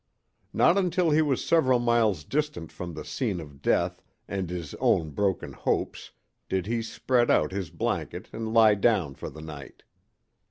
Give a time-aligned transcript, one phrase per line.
[0.51, 5.11] Not until he was several miles distant from the scene of death and his own
[5.11, 6.09] broken hopes
[6.49, 9.83] did he spread out his blanket and lie down for the night.